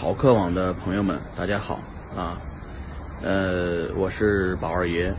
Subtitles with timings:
[0.00, 1.78] 炒客网的朋友们，大家好
[2.16, 2.40] 啊！
[3.20, 5.12] 呃，我是宝二爷，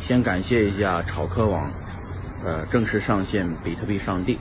[0.00, 1.68] 先感谢一下炒客网，
[2.44, 4.38] 呃，正式上线比特币上帝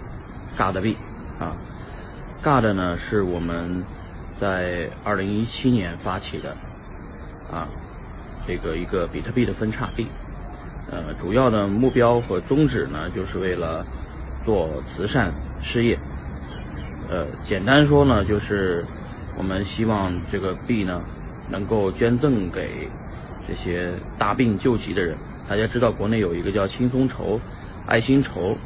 [0.56, 0.96] ，God 币
[1.40, 1.58] 啊
[2.44, 3.84] ，God 呢是我们
[4.40, 6.56] 在二零一七年发起的
[7.52, 7.68] 啊，
[8.47, 10.06] 这个一个比特币的分叉币，
[10.92, 13.84] 呃，主要的目标和宗旨呢，就是为了
[14.46, 15.97] 做慈善事业。
[17.09, 18.86] 呃，简单说呢，就是
[19.38, 21.02] 我们希望这个币呢，
[21.49, 22.89] 能够捐赠给
[23.48, 25.16] 这些大病救急的人。
[25.48, 27.39] 大家知道，国内有一个叫轻松筹、
[27.85, 28.58] 爱心筹，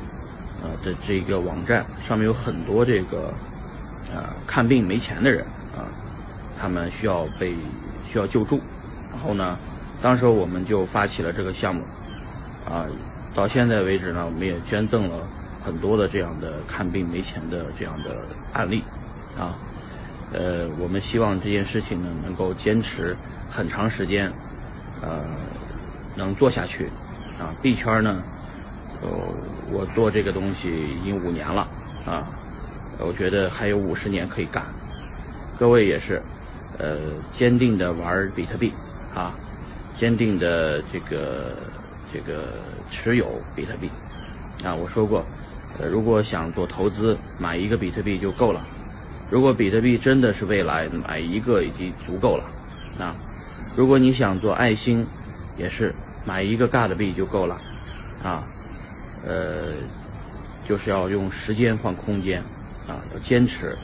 [0.62, 3.34] 呃的这个网站，上面有很多这个
[4.14, 5.42] 呃看病没钱的人
[5.76, 5.84] 啊，
[6.60, 7.56] 他们需要被
[8.10, 8.62] 需要救助。
[9.12, 9.58] 然后呢，
[10.02, 11.84] 当时我们就发起了这个项目，
[12.66, 12.86] 啊，
[13.36, 15.28] 到现在为止呢，我们也捐赠了。
[15.62, 18.16] 很多的这样的看病没钱的这样的
[18.54, 18.82] 案例，
[19.38, 19.60] 啊，
[20.32, 23.16] 呃，我们希望这件事情呢能够坚持
[23.50, 24.32] 很长时间，
[25.02, 25.26] 呃，
[26.16, 26.86] 能做下去，
[27.40, 28.22] 啊，币圈呢，
[29.02, 29.10] 呃，
[29.72, 31.68] 我做这个东西已经五年了，
[32.06, 32.28] 啊，
[33.00, 34.64] 我觉得还有五十年可以干，
[35.58, 36.22] 各位也是，
[36.78, 36.98] 呃，
[37.32, 38.72] 坚定的玩比特币，
[39.16, 39.34] 啊，
[39.98, 41.56] 坚定的这个
[42.14, 42.50] 这个
[42.92, 43.90] 持有比特币，
[44.64, 45.26] 啊，我说过。
[45.80, 48.68] 呃，如果想做投资，买一个比特币就够了。
[49.30, 52.44] 如果比特币真的是未来，买一个已经足够了。
[52.98, 53.16] 啊，
[53.76, 55.06] 如果你想做爱心，
[55.58, 55.94] 也是
[56.26, 57.62] 买一个 God 币就够了。
[58.24, 58.44] 啊，
[59.26, 59.74] 呃，
[60.68, 62.42] 就是要用时间换空间，
[62.88, 63.78] 啊，要坚持，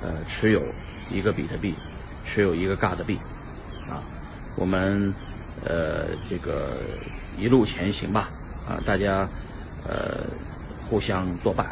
[0.00, 0.62] 呃，持有
[1.10, 1.74] 一个比特币，
[2.24, 3.18] 持有一个 God 币，
[3.90, 4.02] 啊，
[4.56, 5.12] 我们
[5.64, 6.78] 呃这个
[7.38, 8.30] 一路前行吧。
[8.68, 9.28] 啊，大家
[9.86, 10.24] 呃。
[10.90, 11.66] 互相作伴，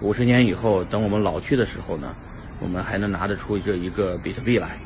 [0.00, 2.14] 五十年以后，等我们老去的时候呢，
[2.60, 4.78] 我们还能拿得出这一个比特币来，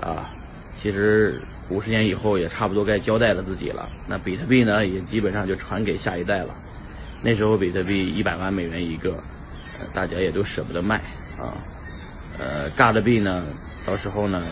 [0.00, 0.30] 啊，
[0.80, 3.88] 其实五十年以后也差不多该交代了自己了。
[4.06, 6.54] 那比特币呢，也基本上就传给下一代了。
[7.22, 9.22] 那时候比特币一百万美元一个，
[9.94, 10.96] 大家也都舍不得卖
[11.38, 11.54] 啊。
[12.38, 13.44] 呃，尬的币呢，
[13.86, 14.42] 到时候呢，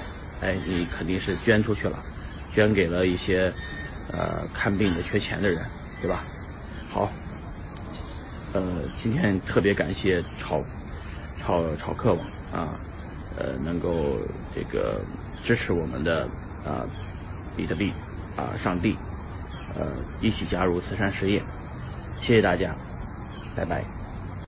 [0.40, 1.98] 哎，你肯定是捐出去了，
[2.54, 3.52] 捐给了一些
[4.12, 5.60] 呃看病的缺钱的人，
[6.00, 6.22] 对吧？
[6.88, 7.10] 好。
[8.52, 8.62] 呃，
[8.96, 10.62] 今天特别感谢炒
[11.40, 12.74] 炒炒客网啊，
[13.36, 14.18] 呃，能够
[14.54, 15.00] 这个
[15.44, 16.24] 支持我们的
[16.64, 16.82] 啊
[17.56, 17.92] 比特币
[18.36, 18.96] 啊上帝，
[19.78, 19.86] 呃，
[20.20, 21.40] 一起加入慈善事业，
[22.20, 22.74] 谢谢大家，
[23.54, 23.99] 拜拜。